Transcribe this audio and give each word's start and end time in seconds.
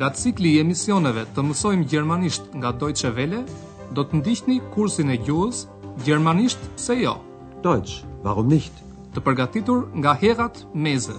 Nga 0.00 0.08
cikli 0.16 0.48
i 0.56 0.60
emisioneve 0.64 1.26
të 1.36 1.42
mësojmë 1.44 1.84
gjermanisht 1.92 2.54
nga 2.56 2.70
dojtëshe 2.72 3.10
vele, 3.12 3.42
do 3.92 4.00
të 4.08 4.16
ndihni 4.22 4.54
kursin 4.72 5.10
e 5.12 5.18
gjuhës 5.26 5.58
Gjermanisht 6.06 6.62
se 6.80 6.94
jo. 6.96 7.12
Dojtës, 7.66 7.98
warum 8.24 8.48
nicht? 8.48 8.72
Të 9.12 9.20
përgatitur 9.26 9.82
nga 10.00 10.14
herat 10.22 10.62
meze. 10.86 11.12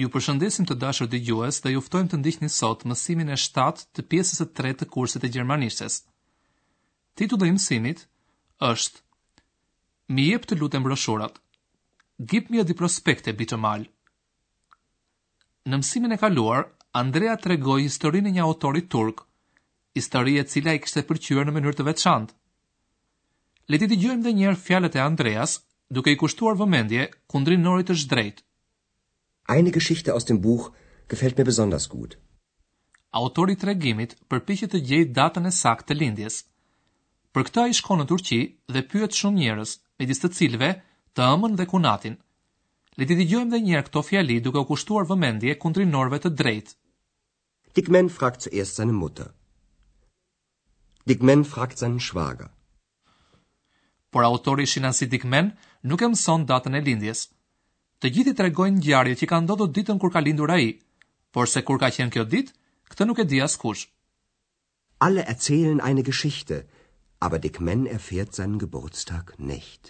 Ju 0.00 0.08
përshëndesim 0.16 0.70
të 0.72 0.78
dashër 0.86 1.12
dhe 1.12 1.20
gjuhës 1.28 1.60
dhe 1.60 1.74
juftojmë 1.76 2.14
të 2.14 2.22
ndihni 2.22 2.52
sot 2.56 2.86
mësimin 2.88 3.36
e 3.36 3.38
7 3.44 3.84
të 3.98 4.08
pjesës 4.14 4.46
e 4.48 4.48
3 4.64 4.78
të 4.80 4.88
kursit 4.96 5.28
e 5.28 5.34
gjermanishtes. 5.36 6.00
Titulli 7.20 7.52
i 7.52 7.56
mësimit 7.60 8.06
është 8.72 9.04
mi 10.10 10.24
jep 10.32 10.42
të 10.50 10.56
lutem 10.58 10.82
broshurat. 10.82 11.36
Give 12.18 12.50
me 12.52 12.62
the 12.68 12.74
prospekte, 12.78 13.30
a 13.30 13.36
bit 13.40 13.54
mal. 13.64 13.84
Në 15.70 15.78
mësimin 15.80 16.16
e 16.16 16.18
kaluar, 16.20 16.64
Andrea 17.00 17.36
tregoi 17.38 17.84
historinë 17.84 18.30
e 18.30 18.34
një 18.36 18.42
autori 18.46 18.82
turk, 18.94 19.22
histori 19.94 20.34
e 20.40 20.44
cila 20.50 20.74
i 20.74 20.80
kishte 20.82 21.04
pëlqyer 21.06 21.46
në 21.46 21.54
mënyrë 21.54 21.76
të 21.78 21.86
veçantë. 21.90 22.34
Le 23.70 23.78
të 23.78 23.88
dëgjojmë 23.92 24.24
edhe 24.24 24.32
një 24.40 24.48
herë 24.48 24.62
fjalët 24.66 24.98
e 24.98 25.04
Andreas, 25.04 25.54
duke 25.94 26.12
i 26.12 26.18
kushtuar 26.18 26.58
vëmendje 26.58 27.06
kundrin 27.30 27.62
Norit 27.62 27.86
të 27.92 27.96
Zhdrejt. 28.02 28.42
Eine 29.54 29.70
Geschichte 29.76 30.10
aus 30.14 30.26
dem 30.26 30.40
Buch 30.46 30.72
gefällt 31.12 31.38
mir 31.38 31.46
besonders 31.52 31.86
gut. 31.92 32.18
Autori 33.20 33.56
tregimit 33.62 34.16
përpiqet 34.30 34.74
të 34.74 34.82
gjejë 34.90 35.12
datën 35.20 35.46
e 35.46 35.54
saktë 35.60 35.92
të 35.92 35.98
lindjes. 36.02 36.40
Për 37.34 37.46
këtë 37.48 37.62
ai 37.64 37.78
shkon 37.78 38.02
në 38.02 38.08
Turqi 38.10 38.40
dhe 38.74 38.82
pyet 38.90 39.14
shumë 39.18 39.42
njerëz, 39.44 39.76
me 40.00 40.08
disë 40.10 40.24
të 40.26 40.34
cilve, 40.40 40.68
të 41.16 41.24
ëmën 41.34 41.56
dhe 41.60 41.66
kunatin. 41.70 42.14
Le 42.98 43.06
ti 43.06 43.16
dëgjojmë 43.18 43.52
edhe 43.52 43.58
një 43.64 43.74
herë 43.76 43.88
këto 43.90 44.02
fjali 44.08 44.38
duke 44.44 44.62
u 44.64 44.68
kushtuar 44.70 45.04
vëmendje 45.10 45.58
kundrinorëve 45.62 46.18
të 46.24 46.32
drejtë. 46.40 46.74
Dikmen 47.78 48.08
fragt 48.16 48.46
zuerst 48.46 48.80
seine 48.80 48.96
Mutter. 48.96 49.28
Dikmen 51.10 51.44
fragt 51.52 51.78
seinen 51.80 52.00
Schwager. 52.06 52.48
Por 54.10 54.24
autori 54.26 54.66
Shinasi 54.66 55.06
Dikmen 55.12 55.52
nuk 55.86 56.02
e 56.02 56.08
mëson 56.12 56.48
datën 56.50 56.78
e 56.78 56.82
lindjes. 56.88 57.26
Të 58.00 58.10
gjithë 58.14 58.32
të 58.32 58.38
tregojnë 58.40 58.80
ngjarjet 58.80 59.20
që 59.20 59.28
kanë 59.30 59.46
ndodhur 59.46 59.70
ditën 59.76 60.00
kur 60.02 60.12
ka 60.14 60.22
lindur 60.24 60.50
ai, 60.56 60.70
por 61.34 61.46
se 61.52 61.62
kur 61.62 61.78
ka 61.80 61.92
qenë 61.96 62.12
kjo 62.14 62.24
ditë, 62.32 62.54
këtë 62.90 63.06
nuk 63.06 63.20
e 63.22 63.28
di 63.30 63.38
askush. 63.44 63.84
Alle 65.06 65.22
erzählen 65.32 65.80
eine 65.88 66.02
Geschichte, 66.08 66.64
aber 67.20 67.38
Dick 67.38 67.60
Men 67.60 67.86
erfährt 67.86 68.34
seinen 68.34 68.58
Geburtstag 68.58 69.26
nicht. 69.52 69.82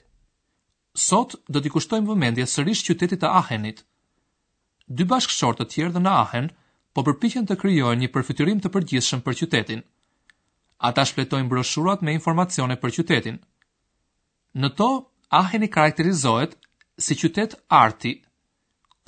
Sot 1.07 1.33
do 1.55 1.61
t'i 1.63 1.71
kushtojmë 1.73 2.11
vëmendje 2.11 2.47
sërish 2.53 2.81
qytetit 2.89 3.21
të 3.23 3.29
Ahenit. 3.41 3.85
Dy 4.99 5.07
bashkëshorë 5.13 5.59
të 5.61 5.67
tjerë 5.75 5.93
dhe 5.97 6.03
në 6.05 6.15
Ahen 6.23 6.49
po 6.97 7.05
përpiqen 7.09 7.47
të 7.47 7.57
krijojnë 7.63 8.03
një 8.05 8.09
përfytyrim 8.17 8.63
të 8.65 8.73
përgjithshëm 8.77 9.23
për 9.27 9.39
qytetin. 9.43 9.85
Ata 10.89 11.05
shpletojnë 11.11 11.49
broshurat 11.53 12.03
me 12.05 12.17
informacione 12.19 12.77
për 12.83 12.95
qytetin. 12.97 13.39
Në 14.65 14.73
to, 14.81 14.91
Aheni 15.41 15.69
karakterizohet 15.77 16.57
si 17.07 17.15
qytet 17.21 17.55
arti, 17.83 18.13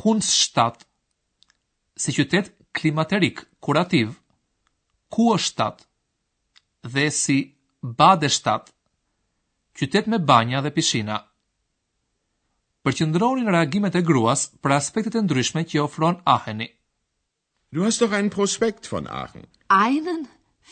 kunststat, 0.02 0.86
si 2.04 2.14
qytet 2.20 2.52
klimaterik, 2.78 3.42
kurativ, 3.66 4.14
ku 5.12 5.32
është 5.34 5.48
shtat, 5.50 5.82
dhe 6.94 7.08
si 7.22 7.40
Badeshtat, 7.82 8.68
qytet 9.74 10.06
me 10.06 10.18
banja 10.18 10.60
dhe 10.62 10.70
pishina. 10.74 11.16
Përqëndroni 12.86 13.42
në 13.46 13.52
reagimet 13.56 13.94
e 13.98 14.02
gruas 14.06 14.46
për 14.62 14.76
aspektet 14.76 15.16
e 15.18 15.22
ndryshme 15.22 15.64
që 15.70 15.82
ofron 15.86 16.16
Aheni. 16.34 16.68
Du 17.74 17.82
hast 17.84 18.00
doch 18.02 18.12
einen 18.12 18.30
Prospekt 18.30 18.88
von 18.92 19.06
Aachen. 19.06 19.46
Einen? 19.68 20.26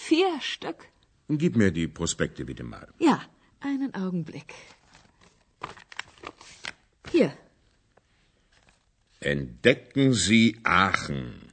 Vier 0.06 0.38
Stück? 0.40 0.84
Gib 1.30 1.56
mir 1.56 1.70
die 1.70 1.88
Prospekte 1.88 2.44
bitte 2.44 2.62
mal. 2.64 2.88
Ja, 3.00 3.20
einen 3.60 3.94
Augenblick. 3.94 4.54
Hier. 7.12 7.30
Entdecken 9.20 10.12
Sie 10.12 10.60
Aachen. 10.64 11.49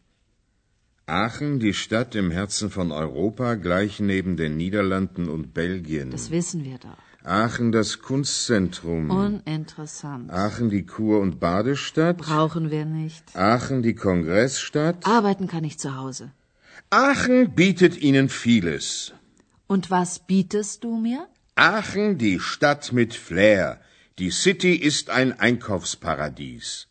Aachen, 1.09 1.57
die 1.59 1.73
Stadt 1.73 2.15
im 2.15 2.31
Herzen 2.31 2.69
von 2.69 2.91
Europa, 2.91 3.53
gleich 3.55 4.01
neben 4.01 4.35
den 4.35 4.57
Niederlanden 4.57 5.29
und 5.29 5.53
Belgien. 5.53 6.11
Das 6.11 6.31
wissen 6.31 6.65
wir 6.65 6.79
doch. 6.79 6.97
Aachen 7.23 7.71
das 7.71 7.99
Kunstzentrum. 8.01 9.09
Uninteressant. 9.09 10.29
Aachen 10.29 10.69
die 10.69 10.85
Kur- 10.85 11.21
und 11.21 11.39
Badestadt. 11.39 12.17
Brauchen 12.17 12.71
wir 12.71 12.83
nicht. 12.83 13.23
Aachen 13.37 13.83
die 13.83 13.95
Kongressstadt. 13.95 15.05
Arbeiten 15.05 15.47
kann 15.47 15.63
ich 15.63 15.79
zu 15.79 15.95
Hause. 15.95 16.31
Aachen 16.89 17.55
bietet 17.55 17.95
Ihnen 18.01 18.27
vieles. 18.27 19.13
Und 19.67 19.89
was 19.89 20.19
bietest 20.27 20.83
du 20.83 20.97
mir? 20.97 21.25
Aachen 21.55 22.17
die 22.17 22.37
Stadt 22.41 22.91
mit 22.91 23.13
Flair. 23.13 23.79
Die 24.19 24.29
City 24.31 24.73
ist 24.75 25.09
ein 25.09 25.39
Einkaufsparadies. 25.39 26.89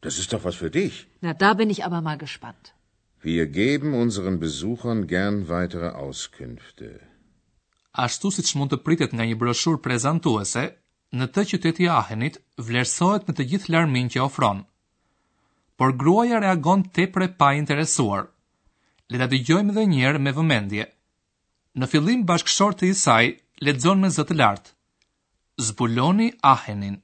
Das 0.00 0.18
ist 0.18 0.32
doch 0.32 0.44
was 0.44 0.54
für 0.54 0.70
dich. 0.70 1.08
Na, 1.20 1.32
da 1.34 1.54
bin 1.54 1.70
ich 1.70 1.84
aber 1.84 2.00
mal 2.00 2.18
gespannt. 2.18 2.74
Wir 3.20 3.46
geben 3.46 3.94
unseren 3.94 4.38
Besuchern 4.38 5.08
gern 5.08 5.48
weitere 5.48 5.88
Auskünfte. 6.04 6.90
Ashtu 8.04 8.30
mund 8.58 8.70
të 8.70 8.78
pritet 8.86 9.12
nga 9.16 9.26
një 9.30 9.36
broshur 9.40 9.80
prezantuese, 9.86 10.62
në 11.18 11.26
të 11.34 11.44
qyteti 11.50 11.88
Ahenit 11.94 12.38
vlerësohet 12.68 13.26
me 13.28 13.34
të 13.40 13.48
gjithë 13.54 13.72
larmin 13.74 14.08
që 14.14 14.22
ofron. 14.26 14.60
Por 15.76 15.96
gruaja 16.02 16.38
reagon 16.46 16.84
tepër 16.94 17.26
pa 17.40 17.48
interesuar. 17.58 18.28
Le 19.10 19.18
ta 19.18 19.26
dëgjojmë 19.34 19.72
edhe 19.74 19.88
një 19.94 20.00
herë 20.04 20.22
me 20.28 20.36
vëmendje. 20.38 20.86
Në 21.78 21.86
fillim 21.94 22.22
bashkëshorti 22.30 22.90
i 22.92 22.98
saj 23.02 23.24
lexon 23.66 24.02
me 24.06 24.12
zë 24.14 24.26
të 24.30 24.34
lartë: 24.44 24.74
Zbuloni 25.70 26.28
Ahenin. 26.54 26.98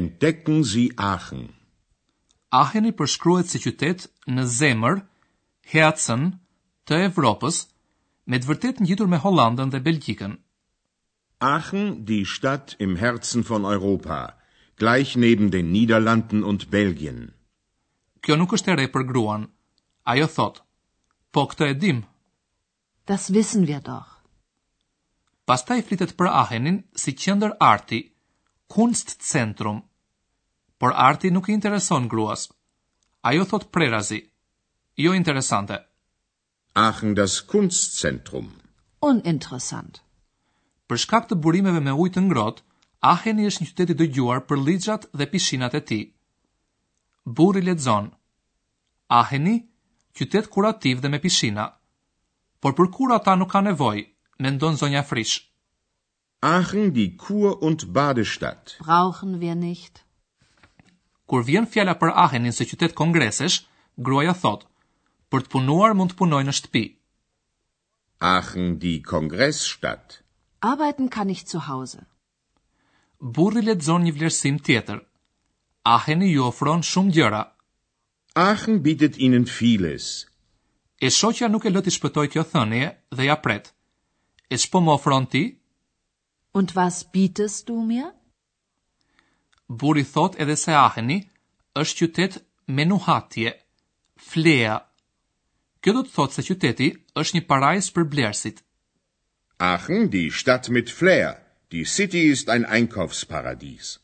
Entdecken 0.00 0.64
Sie 0.72 0.90
Aachen. 1.12 1.55
Aheni 2.54 2.90
përshkruhet 2.98 3.48
si 3.52 3.58
qytet 3.62 4.04
në 4.36 4.42
zemër, 4.56 5.00
Herzen, 5.72 6.26
të 6.86 7.00
Evropës, 7.10 7.62
me 8.34 8.38
të 8.42 8.46
vërtetë 8.50 8.82
ngjitur 8.84 9.06
me 9.14 9.18
Hollandën 9.24 9.70
dhe 9.74 9.80
Belgjikën. 9.86 10.36
Aachen, 11.48 11.90
die 12.10 12.20
Stadt 12.34 12.76
im 12.86 12.94
Herzen 13.00 13.42
von 13.48 13.64
Europa, 13.70 14.20
gleich 14.76 15.16
neben 15.16 15.50
den 15.56 15.72
Niederlanden 15.72 16.44
und 16.52 16.70
Belgien. 16.70 17.18
Kjo 18.22 18.36
nuk 18.40 18.54
është 18.56 18.72
e 18.72 18.74
re 18.80 18.86
për 18.94 19.02
gruan. 19.10 19.48
Ajo 20.14 20.26
thot, 20.36 20.62
po 21.34 21.44
këtë 21.50 21.68
e 21.70 21.74
dim. 21.82 22.00
Das 23.10 23.28
wissen 23.34 23.66
wir 23.66 23.80
doch. 23.90 24.12
Pastaj 25.46 25.82
flitet 25.88 26.14
për 26.18 26.30
Ahenin 26.42 26.80
si 26.98 27.12
qendër 27.24 27.56
arti, 27.72 28.04
Kunstzentrum 28.74 29.82
por 30.78 30.92
arti 30.94 31.30
nuk 31.30 31.48
i 31.48 31.52
intereson 31.56 32.08
gruas. 32.08 32.48
Ajo 33.22 33.44
thot 33.44 33.70
prerazi. 33.72 34.20
Jo 34.96 35.12
interesante. 35.14 35.76
Aachen 36.74 37.14
das 37.16 37.40
Kunstzentrum. 37.48 38.48
Uninteressant. 39.02 40.00
Për 40.88 41.00
shkak 41.04 41.26
të 41.30 41.38
burimeve 41.42 41.80
me 41.82 41.92
ujë 41.98 42.14
të 42.16 42.22
ngrohtë, 42.28 42.62
Aachen 43.10 43.40
është 43.48 43.62
një 43.64 43.68
qytet 43.70 43.92
i 43.92 43.96
dëgjuar 44.00 44.42
për 44.50 44.60
ligjat 44.68 45.08
dhe 45.14 45.26
pishinat 45.32 45.74
e 45.74 45.80
tij. 45.88 46.04
Burri 47.36 47.62
lexon. 47.66 48.10
Aheni, 49.20 49.56
qytet 50.16 50.48
kurativ 50.54 51.00
dhe 51.02 51.08
me 51.12 51.20
pishina. 51.24 51.66
Por 52.60 52.72
për 52.78 52.86
kur 52.94 53.12
ata 53.16 53.34
nuk 53.40 53.50
ka 53.52 53.60
nevojë, 53.66 54.06
mendon 54.42 54.76
zonja 54.80 55.02
Frisch. 55.08 55.36
Aachen 56.54 56.92
die 56.96 57.16
Kur- 57.16 57.58
und 57.66 57.80
Badestadt. 57.96 58.76
Brauchen 58.86 59.40
wir 59.40 59.54
nicht 59.54 60.05
kur 61.30 61.44
vjen 61.46 61.66
fjala 61.72 61.94
për 62.00 62.12
ahenin 62.24 62.54
se 62.56 62.66
qytet 62.70 62.94
kongresesh, 63.00 63.60
gruaja 63.98 64.34
thot: 64.42 64.64
Për 65.30 65.42
të 65.46 65.50
punuar 65.54 65.94
mund 65.98 66.14
të 66.14 66.18
punoj 66.20 66.42
në 66.46 66.52
shtëpi. 66.58 66.82
Aachen 68.32 68.76
di 68.84 68.92
kongres 69.12 69.62
shtat. 69.70 70.20
Arbeiten 70.70 71.08
kann 71.16 71.30
ich 71.34 71.42
zu 71.50 71.58
Hause. 71.68 72.04
Burri 73.38 73.62
le 73.66 73.74
zon 73.88 74.04
një 74.06 74.12
vlerësim 74.16 74.58
tjetër. 74.66 75.02
Aachen 75.94 76.22
ju 76.30 76.44
ofron 76.46 76.86
shumë 76.92 77.14
gjëra. 77.16 77.42
Aachen 78.44 78.80
bietet 78.86 79.18
ihnen 79.24 79.46
vieles. 79.58 80.06
E 81.06 81.10
shoqja 81.18 81.48
nuk 81.50 81.66
e 81.66 81.70
lë 81.74 81.82
të 81.86 81.92
shpëtoj 81.96 82.26
kjo 82.32 82.42
thënie 82.52 82.88
dhe 83.16 83.24
ja 83.28 83.36
pret. 83.46 83.72
E 84.52 84.56
shpo 84.62 84.78
më 84.84 84.90
ofron 84.96 85.26
ti? 85.32 85.44
Und 86.56 86.72
was 86.78 87.02
bietest 87.14 87.66
du 87.68 87.76
mir? 87.92 88.12
buri 89.68 90.04
thot 90.04 90.36
edhe 90.40 90.56
se 90.56 90.72
aheni, 90.72 91.18
është 91.74 91.96
qytet 92.02 92.36
me 92.68 92.84
nuhatje, 92.86 93.52
flea. 94.30 94.76
Kjo 95.80 95.92
do 95.96 96.02
të 96.06 96.10
thot 96.14 96.32
se 96.34 96.42
qyteti 96.46 96.88
është 97.18 97.36
një 97.36 97.42
parajs 97.48 97.90
për 97.94 98.04
blersit. 98.10 98.62
Aachen, 99.58 100.08
di 100.10 100.30
shtat 100.30 100.68
mit 100.68 100.90
flea, 100.90 101.32
di 101.70 101.84
city 101.84 102.28
ist 102.32 102.48
ein 102.48 102.64
einkovs 102.64 103.24
paradis. 103.24 103.96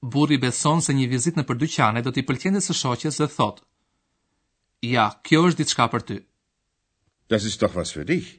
Buri 0.00 0.36
beson 0.38 0.82
se 0.84 0.92
një 0.94 1.06
vizit 1.10 1.36
në 1.36 1.46
përduqane 1.48 2.02
do 2.04 2.10
t'i 2.12 2.22
pëlqente 2.22 2.60
së 2.62 2.74
shoqes 2.80 3.18
dhe 3.20 3.28
thot. 3.36 3.62
Ja, 4.86 5.06
kjo 5.24 5.44
është 5.48 5.58
ditë 5.62 5.72
shka 5.74 5.86
për 5.94 6.02
ty. 6.08 6.16
Das 7.28 7.44
ist 7.44 7.60
doch 7.62 7.74
was 7.74 7.90
für 7.90 8.04
dich. 8.04 8.36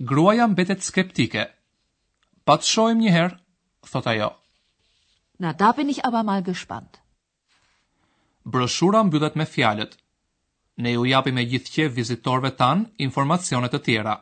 Gruaja 0.00 0.46
mbetet 0.48 0.82
skeptike. 0.86 1.48
Pa 2.46 2.56
të 2.56 2.64
shojmë 2.72 3.02
njëherë, 3.04 3.36
thot 3.90 4.06
ajo. 4.14 4.30
Na 5.40 5.52
da 5.58 5.72
bin 5.78 5.88
ich 5.88 6.04
aber 6.06 6.22
mal 6.22 6.42
gespannt. 6.50 6.94
Broshura 8.44 9.00
mbyllet 9.04 9.36
me 9.36 9.44
fjalët. 9.54 9.92
Ne 10.82 10.92
ju 10.92 11.04
japim 11.04 11.34
me 11.38 11.44
gjithqe 11.50 11.84
vizitorëve 11.98 12.50
tan 12.60 12.78
informacione 13.06 13.68
të 13.70 13.78
tjera. 13.86 14.14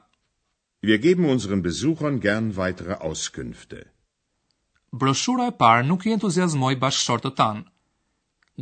Wir 0.87 0.99
geben 1.07 1.25
unseren 1.35 1.63
Besuchern 1.67 2.21
gern 2.27 2.49
weitere 2.61 2.95
Auskünfte. 3.09 3.81
Broshura 5.01 5.45
e 5.51 5.55
parë 5.63 5.87
nuk 5.89 6.07
i 6.07 6.13
entuziazmoi 6.17 6.77
bashkëshortët 6.85 7.37
tan. 7.41 7.65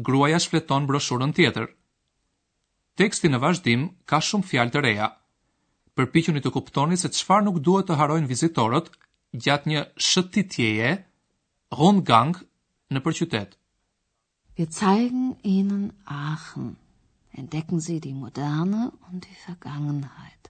Gruaja 0.06 0.38
shfleton 0.44 0.86
broshurën 0.90 1.34
tjetër. 1.38 1.66
Teksti 3.00 3.28
në 3.32 3.38
vazhdim 3.44 3.82
ka 4.10 4.20
shumë 4.28 4.48
fjalë 4.50 4.74
të 4.74 4.80
reja. 4.86 5.08
Përpiquni 5.98 6.40
të 6.42 6.50
kuptoni 6.56 6.96
se 7.02 7.08
çfarë 7.18 7.46
nuk 7.48 7.58
duhet 7.66 7.90
të 7.90 7.98
harojnë 8.00 8.30
vizitorët 8.32 8.90
gjatë 9.46 9.70
një 9.72 9.82
shëtitjeje, 10.10 10.92
Rundgang 11.80 12.34
nëpër 12.92 13.12
qytet. 13.18 13.56
Wir 14.54 14.66
zeigen 14.70 15.36
Ihnen 15.42 15.92
Aachen. 16.04 16.76
Entdecken 17.30 17.80
Sie 17.80 17.98
die 18.00 18.12
Moderne 18.14 18.92
und 19.10 19.26
die 19.28 19.38
Vergangenheit. 19.48 20.44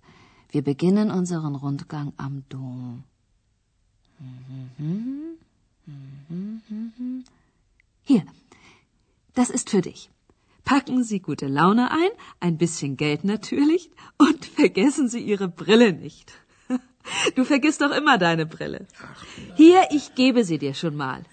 Wir 0.53 0.63
beginnen 0.63 1.11
unseren 1.11 1.55
Rundgang 1.55 2.13
am 2.17 2.45
Dom. 2.51 3.03
Hier, 8.03 8.23
das 9.33 9.49
ist 9.49 9.71
für 9.71 9.81
dich. 9.81 10.11
Packen 10.65 11.05
Sie 11.05 11.21
gute 11.21 11.47
Laune 11.49 11.91
ein, 11.91 12.13
ein 12.41 12.59
bisschen 12.59 12.97
Geld 12.99 13.25
natürlich 13.25 13.91
und 14.19 14.45
vergessen 14.45 15.09
Sie 15.09 15.21
Ihre 15.33 15.49
Brille 15.49 15.93
nicht. 15.93 16.44
Du 17.37 17.45
vergisst 17.45 17.81
doch 17.81 17.91
immer 17.93 18.17
deine 18.19 18.47
Brille. 18.47 18.87
Hier, 19.57 19.81
ich 19.91 20.15
gebe 20.15 20.45
sie 20.45 20.59
dir 20.59 20.75
schon 20.75 20.97
mal. 20.97 21.25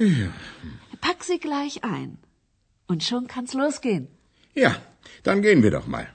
Pack 1.01 1.23
sie 1.23 1.39
gleich 1.39 1.83
ein. 1.83 2.17
Und 2.87 3.03
schon 3.03 3.27
kann's 3.27 3.53
losgehen. 3.53 4.07
Ja, 4.53 4.75
dann 5.23 5.41
gehen 5.41 5.63
wir 5.63 5.71
doch 5.71 5.87
mal. 5.87 6.07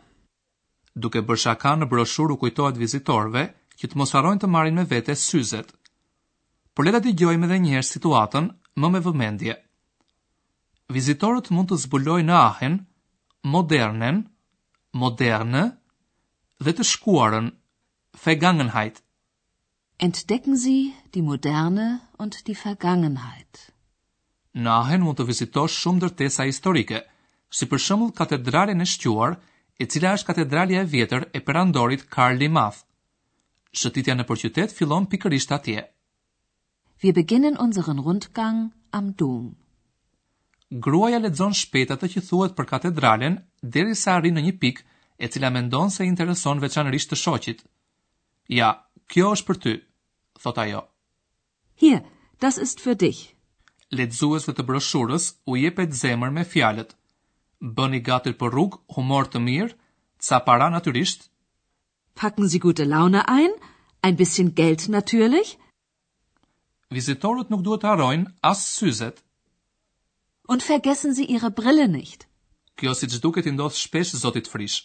Duke 1.05 1.20
bërë 1.29 1.43
shaka 1.44 1.73
në 1.81 1.88
broshur 1.93 2.32
u 2.32 2.37
kujtohet 2.43 2.76
vizitorve 2.81 3.47
që 3.81 3.91
të 3.93 3.99
mos 4.00 4.12
harrojnë 4.17 4.43
të 4.44 4.50
marrin 4.53 4.76
me 4.81 4.85
vete 4.93 5.17
syzet. 5.23 5.73
Por 6.75 6.85
le 6.85 6.93
ta 6.94 7.00
dëgjojmë 7.06 7.49
edhe 7.49 7.58
një 7.64 7.73
herë 7.76 7.88
situatën 7.88 8.50
më 8.82 8.91
me 8.94 9.03
vëmendje. 9.08 9.56
Vizitorët 10.97 11.50
mund 11.56 11.73
të 11.73 11.79
zbulojnë 11.85 12.37
ahen, 12.38 12.79
modernen, 13.56 14.23
moderne 15.03 15.64
dhe 16.64 16.76
të 16.79 16.88
shkuarën 16.93 17.50
Vergangenheit 18.25 19.03
entdecken 19.98 20.56
Sie 20.56 20.93
die 21.14 21.22
Moderne 21.22 22.00
und 22.19 22.46
die 22.46 22.54
Vergangenheit. 22.54 23.72
Nahen 24.52 25.02
mund 25.04 25.19
të 25.19 25.26
vizitosh 25.28 25.76
shumë 25.82 26.00
ndërtesa 26.00 26.46
historike, 26.48 27.02
si 27.52 27.69
për 27.69 27.81
shembull 27.87 28.12
katedralen 28.16 28.81
e 28.81 28.87
shquar, 28.88 29.37
e 29.81 29.84
cila 29.84 30.14
është 30.16 30.28
katedralja 30.31 30.82
e 30.84 30.88
vjetër 30.93 31.26
e 31.37 31.43
perandorit 31.44 32.06
Karl 32.14 32.43
i 32.43 32.48
Madh. 32.48 32.81
Shëtitja 33.76 34.14
në 34.16 34.25
përqytet 34.31 34.72
fillon 34.72 35.04
pikërisht 35.12 35.52
atje. 35.52 35.82
Wir 37.02 37.12
beginnen 37.12 37.58
unseren 37.60 38.00
Rundgang 38.04 38.62
am 38.96 39.10
Dom. 39.20 39.54
Gruaja 40.72 41.19
lexon 41.20 41.52
shpejt 41.54 41.93
atë 41.94 42.08
që 42.14 42.25
thuhet 42.28 42.56
për 42.58 42.69
katedralen 42.72 43.37
derisa 43.62 44.16
arrin 44.16 44.40
në 44.40 44.46
një 44.48 44.54
pikë 44.64 44.87
e 45.20 45.28
cila 45.32 45.50
mendon 45.52 45.93
se 45.93 46.08
intereson 46.08 46.64
veçanërisht 46.64 47.12
të 47.12 47.20
shoqit. 47.25 47.60
Ja, 48.48 48.70
kjo 49.12 49.34
është 49.37 49.48
për 49.50 49.60
ty 49.66 49.76
thot 50.38 50.58
ajo. 50.58 50.82
Hier, 51.76 52.02
das 52.40 52.56
ist 52.58 52.80
für 52.84 52.94
dich. 52.96 53.32
Letëzuesve 53.92 54.54
të 54.56 54.64
broshurës 54.66 55.28
u 55.46 55.56
jepet 55.56 55.92
zemër 55.94 56.30
me 56.34 56.44
fjalët. 56.44 56.94
Bëni 57.62 58.00
gati 58.08 58.32
për 58.40 58.50
rrugë, 58.54 58.80
humor 58.96 59.28
të 59.30 59.40
mirë, 59.46 59.74
ca 60.26 60.40
para 60.42 60.66
natyrisht. 60.72 61.28
Packen 62.14 62.48
Sie 62.48 62.58
gute 62.60 62.84
Laune 62.84 63.22
ein, 63.28 63.52
ein 64.02 64.16
bisschen 64.16 64.54
Geld 64.54 64.88
natürlich. 64.88 65.56
Vizitorët 66.90 67.50
nuk 67.50 67.62
duhet 67.66 67.82
të 67.84 67.90
harrojnë 67.90 68.32
as 68.42 68.64
syzet. 68.78 69.22
Und 70.48 70.62
vergessen 70.62 71.14
Sie 71.14 71.24
Ihre 71.24 71.50
Brille 71.50 71.88
nicht. 71.88 72.26
Kjo 72.76 72.92
si 72.94 73.06
që 73.06 73.46
i 73.46 73.50
ndodh 73.54 73.74
shpesh 73.76 74.12
zotit 74.16 74.46
frish. 74.48 74.82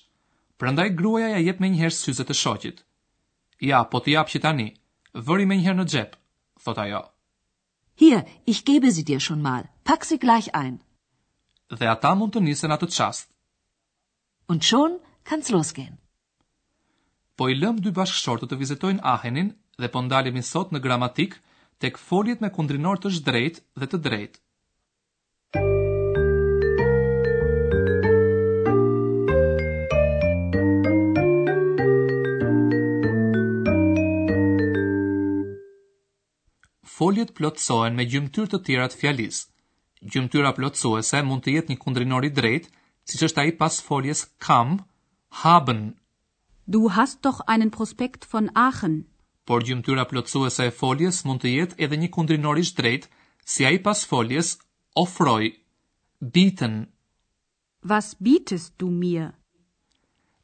Prandaj 0.57 0.89
gruaja 0.95 1.27
ja 1.30 1.38
jep 1.39 1.59
me 1.59 1.68
njëherë 1.69 1.95
syzet 1.98 2.30
e 2.30 2.33
shoqit. 2.33 2.83
Ja, 3.59 3.83
po 3.83 4.00
t'i 4.00 4.13
jap 4.15 4.30
që 4.30 4.39
tani. 4.42 4.69
Vëri 5.19 5.46
me 5.46 5.56
njëherë 5.60 5.78
në 5.78 5.86
gjep, 5.92 6.13
thot 6.66 6.78
ajo. 6.81 7.00
Hier, 8.02 8.22
ich 8.52 8.62
gebe 8.69 8.92
sie 8.96 9.04
dir 9.10 9.19
schon 9.19 9.42
mal. 9.42 9.68
Pack 9.90 10.06
sie 10.06 10.18
gleich 10.18 10.48
ein. 10.56 10.78
Dhe 11.69 11.88
ata 11.92 12.13
mund 12.16 12.34
të 12.34 12.44
nisen 12.46 12.72
atë 12.72 12.88
qast. 12.96 13.28
Und 14.48 14.63
schon 14.63 14.96
kann's 15.31 15.52
losgehen. 15.54 15.98
Po 17.38 17.50
i 17.52 17.56
lëm 17.58 17.81
dy 17.84 17.92
bashkëshortë 17.96 18.48
të 18.52 18.60
vizitojnë 18.63 19.04
ahenin 19.16 19.52
dhe 19.81 19.92
po 19.92 20.02
ndalemi 20.06 20.44
sot 20.54 20.72
në 20.72 20.80
gramatik 20.86 21.38
tek 21.84 21.98
foljet 22.06 22.42
me 22.44 22.52
kundrinor 22.58 23.00
të 23.02 23.13
shdrejt 23.19 23.62
dhe 23.81 23.88
të 23.92 24.02
drejt. 24.08 24.36
foljet 37.01 37.31
plotësohen 37.38 37.95
me 37.98 38.03
gjymtyr 38.12 38.45
të 38.51 38.57
tjera 38.68 38.86
të 38.92 38.98
fjalis. 39.01 39.38
Gjymtyra 40.13 40.51
plotësuese 40.57 41.21
mund 41.27 41.42
të 41.44 41.56
jetë 41.56 41.71
një 41.71 41.80
kundrinori 41.83 42.30
drejt, 42.39 42.68
si 43.09 43.18
që 43.18 43.25
është 43.30 43.42
ai 43.44 43.53
pas 43.62 43.77
foljes 43.88 44.21
kam, 44.45 44.75
haben. 45.42 45.79
Du 46.74 46.81
hast 46.98 47.17
doch 47.25 47.39
einen 47.53 47.72
prospekt 47.77 48.27
von 48.34 48.51
Aachen. 48.53 49.00
Por 49.50 49.65
gjymtyra 49.67 50.05
plotësuese 50.13 50.67
e 50.70 50.75
foljes 50.81 51.24
mund 51.25 51.41
të 51.41 51.55
jetë 51.55 51.79
edhe 51.88 51.98
një 52.03 52.12
kundrinori 52.15 52.65
drejt, 52.81 53.10
si 53.51 53.65
ai 53.70 53.79
pas 53.88 54.05
foljes 54.13 54.51
ofroj, 55.01 55.50
biten. 56.36 56.75
Was 57.91 58.12
bietest 58.27 58.74
du 58.79 58.91
mir? 59.01 59.31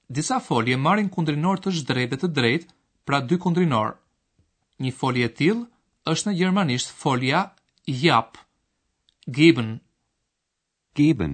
Disa 0.09 0.39
folje 0.49 0.81
marrin 0.87 1.13
kundrinor 1.15 1.61
të 1.61 1.75
zhdrejt 1.79 2.11
dhe 2.15 2.21
të 2.23 2.33
drejt, 2.39 2.67
pra 3.05 3.17
dy 3.29 3.35
kundrinor. 3.45 3.97
Një 4.81 4.91
folje 5.01 5.33
tillë 5.39 5.67
është 6.11 6.31
në 6.31 6.35
gjermanisht 6.39 6.91
folja 6.93 7.39
jap, 8.01 8.37
geben. 9.35 9.73
Geben. 10.99 11.33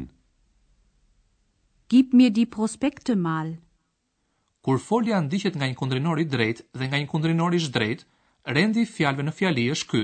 Gib 1.94 2.14
mir 2.18 2.32
die 2.34 2.48
prospekte 2.56 3.16
mal. 3.16 3.52
Kur 4.66 4.80
folja 4.82 5.20
ndiqet 5.22 5.56
nga 5.60 5.68
një 5.70 5.78
kundrinor 5.82 6.18
i 6.22 6.26
drejtë 6.34 6.66
dhe 6.80 6.88
nga 6.90 7.00
një 7.04 7.10
kundrinor 7.12 7.54
i 7.54 7.62
zhdrejt, 7.66 8.06
rendi 8.58 8.86
i 8.88 8.90
fjalëve 8.96 9.26
në 9.28 9.36
fjali 9.38 9.68
është 9.76 9.90
ky. 9.92 10.04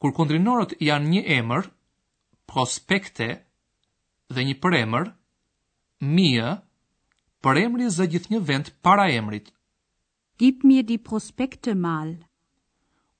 Kur 0.00 0.12
kundrinorët 0.16 0.74
janë 0.82 1.10
një 1.14 1.22
emër, 1.38 1.68
prospekte 2.50 3.28
dhe 4.34 4.46
një 4.48 4.56
përemër, 4.64 5.12
mia, 6.16 6.50
përemri 7.44 7.86
zë 7.94 8.10
gjithë 8.16 8.32
një 8.34 8.42
vend 8.50 8.72
para 8.82 9.06
emrit. 9.20 9.52
Gib 10.40 10.66
mir 10.68 10.82
die 10.88 10.98
prospekte 11.08 11.76
mal 11.86 12.16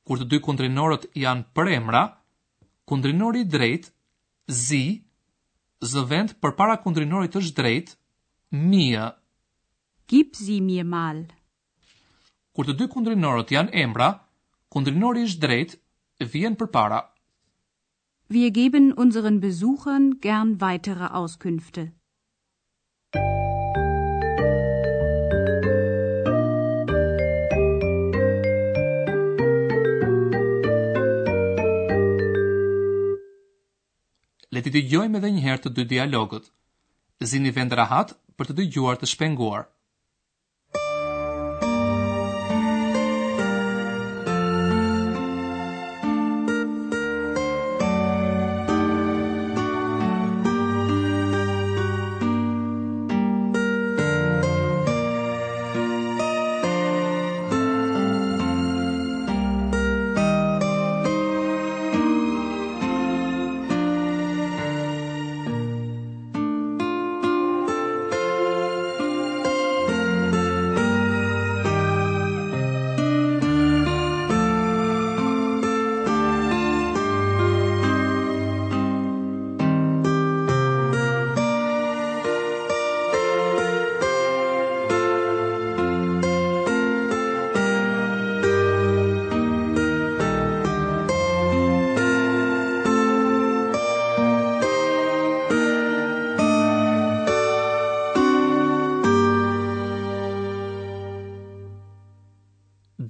kur 0.09 0.18
të 0.21 0.26
dy 0.32 0.38
kundrinorët 0.47 1.04
janë 1.25 1.44
për 1.56 1.71
emra, 1.78 2.00
kundrinori 2.90 3.44
i 3.47 3.50
drejtë 3.52 4.56
zi 4.64 4.82
zë 5.92 6.02
vend 6.12 6.32
përpara 6.42 6.76
kundrinorit 6.82 7.35
të 7.35 7.42
drejtë, 7.59 7.94
mia. 8.73 9.04
Gib 10.11 10.35
sie 10.38 10.59
mir 10.61 10.85
mal. 10.85 11.23
Kur 12.52 12.66
të 12.68 12.75
dy 12.80 12.88
kundrinorët 12.94 13.54
janë 13.54 13.75
emra, 13.87 14.11
kundrinori 14.75 15.23
i 15.28 15.32
drejtë, 15.47 15.78
vjen 16.35 16.59
përpara. 16.61 16.99
Wir 18.30 18.50
geben 18.59 18.92
unseren 18.97 19.40
Besuchern 19.40 20.12
gern 20.26 20.59
weitere 20.61 21.09
Auskünfte. 21.18 21.88
le 34.56 34.61
të 34.64 34.71
dëgjojmë 34.75 35.18
edhe 35.21 35.28
një 35.35 35.44
herë 35.44 35.62
të 35.66 35.73
dy 35.78 35.85
dialogët. 35.92 36.50
Zini 37.32 37.52
vend 37.59 37.76
rahat 37.80 38.12
për 38.40 38.50
të 38.50 38.59
dëgjuar 38.61 39.00
të 39.02 39.11
shpenguar. 39.14 39.68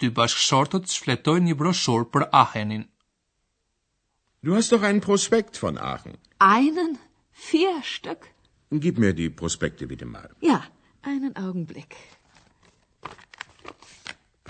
die 0.03 0.11
Bashkshortot 0.11 0.91
Schlettoi 0.91 1.41
Nibroschor 1.41 2.05
per 2.11 2.29
Achenin. 2.35 2.87
Du 4.43 4.57
hast 4.57 4.73
doch 4.73 4.83
einen 4.83 5.01
Prospekt 5.01 5.57
von 5.57 5.79
Aachen. 5.79 6.17
Einen? 6.41 6.97
Vier 7.31 7.75
Stück? 7.85 8.27
Gib 8.87 8.99
mir 8.99 9.13
die 9.15 9.31
Prospekte 9.31 9.87
bitte 9.93 10.05
mal. 10.07 10.29
Ja, 10.51 10.59
einen 11.03 11.37
Augenblick. 11.37 11.95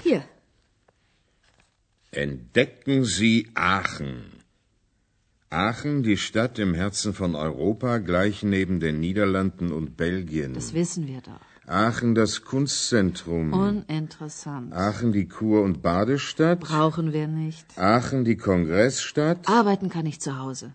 Hier. 0.03 0.23
Entdecken 2.11 3.05
Sie 3.05 3.51
Aachen. 3.55 4.17
Aachen, 5.51 6.03
die 6.03 6.17
Stadt 6.17 6.59
im 6.59 6.73
Herzen 6.75 7.13
von 7.13 7.35
Europa, 7.35 7.99
gleich 7.99 8.43
neben 8.43 8.81
den 8.81 9.01
Niederlanden 9.01 9.71
und 9.73 9.97
Belgien. 9.99 10.55
Das 10.61 10.73
wissen 10.81 11.07
wir 11.07 11.21
doch. 11.21 11.43
Aachen 11.67 12.17
das 12.17 12.43
Kunstzentrum. 12.45 13.53
Uninteressant. 13.53 14.73
Aachen 14.73 15.13
die 15.13 15.29
Kur- 15.29 15.63
und 15.63 15.81
Badestadt. 15.81 16.59
Brauchen 16.59 17.13
wir 17.13 17.29
nicht. 17.29 17.67
Aachen 17.79 18.25
die 18.25 18.37
Kongressstadt. 18.37 19.49
Arbeiten 19.49 19.89
kann 19.89 20.07
ich 20.07 20.21
zu 20.21 20.39
Hause. 20.39 20.73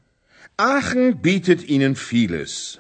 Aachen 0.56 1.22
bietet 1.22 1.68
Ihnen 1.68 1.98
vieles. 1.98 2.80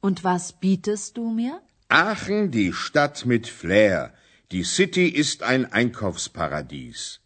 Und 0.00 0.24
was 0.24 0.52
bietest 0.54 1.16
du 1.16 1.30
mir? 1.30 1.60
Aachen 1.88 2.50
die 2.50 2.72
Stadt 2.72 3.24
mit 3.24 3.46
Flair. 3.46 4.12
Die 4.50 4.64
City 4.64 5.06
ist 5.06 5.44
ein 5.44 5.64
Einkaufsparadies. 5.70 7.20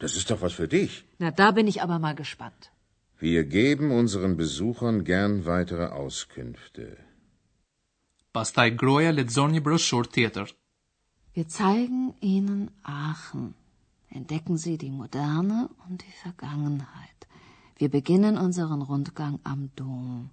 Das 0.00 0.16
ist 0.16 0.30
doch 0.32 0.42
was 0.42 0.52
für 0.54 0.66
dich. 0.66 1.04
Na, 1.18 1.30
da 1.30 1.52
bin 1.52 1.68
ich 1.68 1.80
aber 1.80 2.00
mal 2.00 2.16
gespannt. 2.16 2.72
Wir 3.20 3.44
geben 3.44 3.92
unseren 3.92 4.36
Besuchern 4.36 5.04
gern 5.04 5.46
weitere 5.46 5.86
Auskünfte. 5.86 6.96
Pastaj 8.36 8.64
groja 8.80 9.10
lexon 9.12 9.54
një 9.56 9.60
broshur 9.66 10.06
tjetër. 10.14 10.50
Wir 11.36 11.48
zeigen 11.50 12.12
Ihnen 12.20 12.60
Aachen. 12.92 13.48
Entdecken 14.18 14.56
Sie 14.62 14.76
die 14.78 14.90
Moderne 14.90 15.64
und 15.86 16.04
die 16.06 16.14
Vergangenheit. 16.22 17.20
Wir 17.78 17.88
beginnen 17.88 18.38
unseren 18.38 18.82
Rundgang 18.82 19.40
am 19.42 19.70
Dom. 19.74 20.30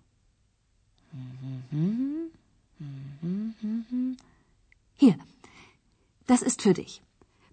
Hier, 5.00 5.18
das 6.28 6.44
ist 6.44 6.62
für 6.62 6.74
dich. 6.76 7.02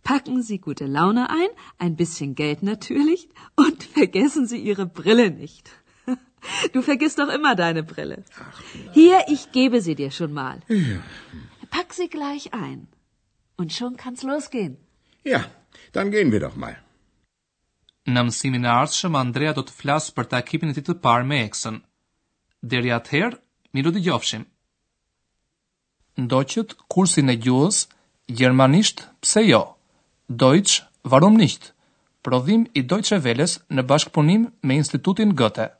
Packen 0.03 0.43
Sie 0.43 0.59
gute 0.59 0.87
Laune 0.87 1.31
ein, 1.31 1.49
ein 1.79 1.97
bisschen 1.97 2.35
Geld 2.35 2.63
natürlich 2.63 3.29
und 3.57 3.83
vergessen 3.99 4.47
Sie 4.47 4.59
Ihre 4.59 4.85
Brille 4.85 5.31
nicht. 5.31 5.73
Du 6.73 6.83
vergisst 6.83 7.19
doch 7.19 7.29
immer 7.39 7.55
deine 7.55 7.83
Brille. 7.83 8.19
Hier, 8.93 9.17
ich 9.35 9.43
gebe 9.53 9.81
sie 9.81 9.95
dir 9.95 10.11
schon 10.11 10.33
mal. 10.33 10.57
Ja. 10.69 11.01
Pack 11.71 11.93
sie 11.93 12.09
gleich 12.09 12.53
ein. 12.53 12.87
Und 13.57 13.73
schon 13.73 13.97
kann's 13.97 14.23
losgehen. 14.23 14.77
Ja, 15.25 15.45
dann 15.93 16.11
gehen 16.11 16.33
wir 16.33 16.41
doch 16.41 16.57
mal. 16.65 16.77
Në 18.07 18.21
mësimin 18.29 18.67
e 18.69 18.73
ardhshëm 18.73 19.15
Andrea 19.17 19.55
do 19.57 19.63
të 19.65 19.73
flasë 19.79 20.13
për 20.17 20.27
takimin 20.33 20.73
e 20.73 20.75
tij 20.77 20.85
të 20.91 20.97
parë 21.05 21.29
me 21.29 21.39
Eksën. 21.47 21.79
Deri 22.73 22.91
ather, 22.97 23.31
miru 23.75 23.93
dëgjofshim. 23.95 24.43
Ndoqët 26.25 26.75
kursin 26.93 27.33
e 27.33 27.37
gjuhës 27.47 27.79
gjermanisht, 28.41 29.07
pse 29.25 29.47
jo? 29.47 29.63
Deutsch, 30.29 30.83
warum 31.15 31.39
nicht? 31.41 31.71
Prodhim 32.23 32.67
i 32.81 32.85
Deutsche 32.93 33.21
Welles 33.25 33.57
në 33.75 33.87
bashkëpunim 33.89 34.51
me 34.63 34.79
Institutin 34.83 35.35
Goethe. 35.41 35.71